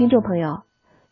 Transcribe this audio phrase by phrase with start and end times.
[0.00, 0.62] 听众朋友，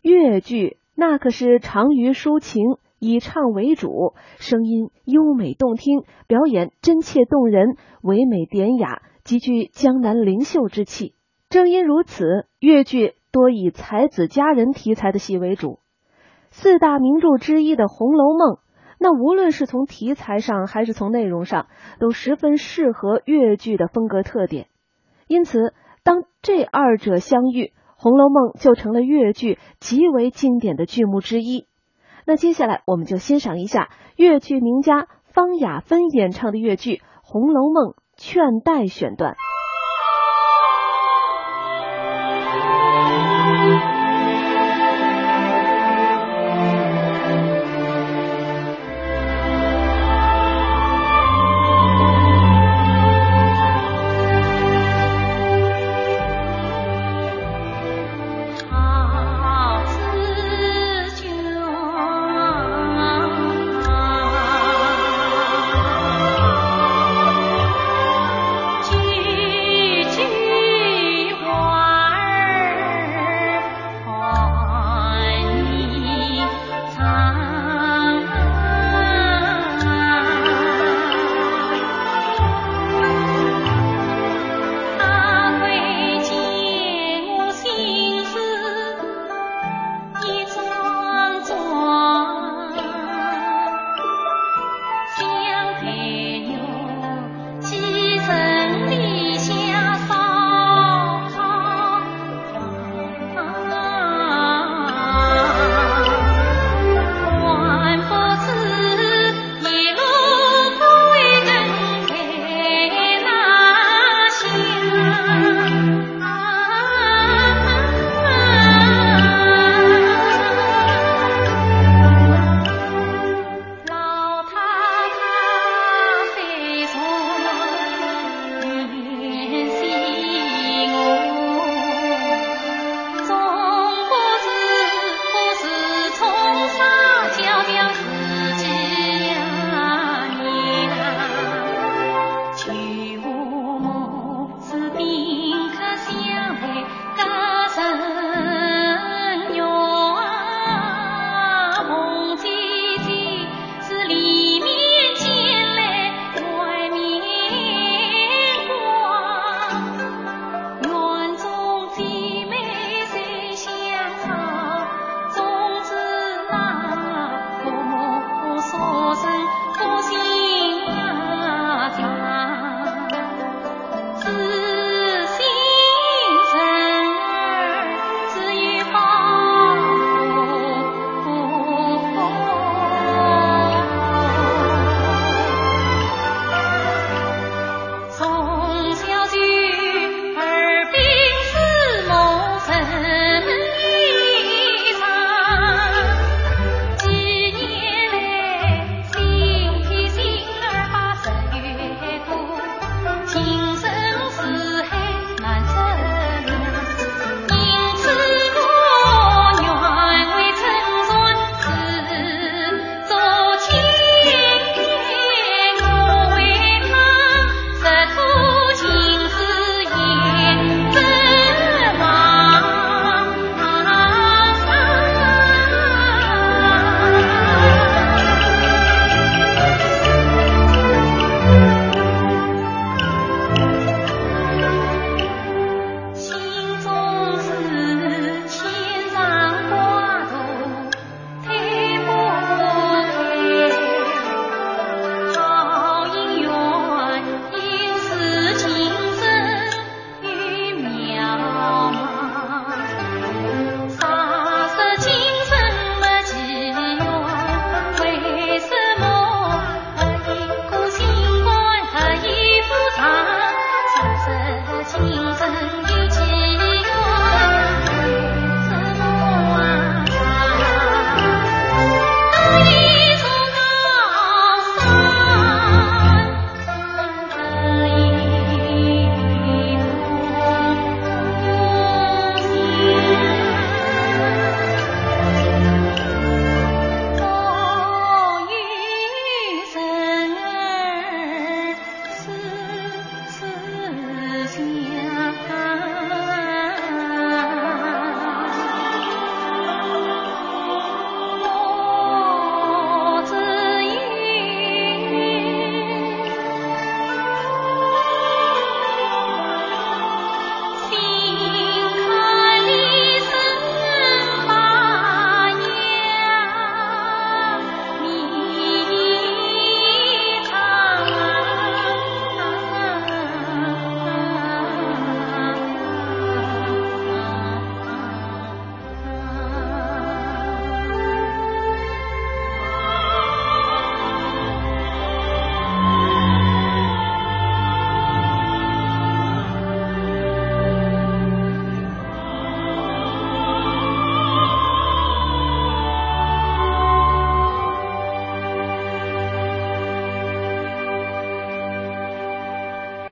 [0.01, 11.13] 越剧那可是长于抒情，以唱为主，声音优美动听，表演真切动人，唯美典雅，极具江南灵秀之气。
[11.51, 15.81] 正因如此，越剧多以才子佳人题材的戏为主。
[16.51, 18.55] 四大名著之一的《红楼梦》，
[18.99, 21.67] 那无论是从题材上还是从内容上，
[22.01, 24.69] 都十分适合越剧的风格特点。
[25.27, 27.65] 因此，当这二者相遇，
[28.01, 31.67] 《红楼梦》就成了粤剧极为经典的剧目之一。
[32.25, 39.35] 那接下来，我们就欣赏一下粤剧名家方雅芬演唱的粤剧《红楼梦》劝代选段。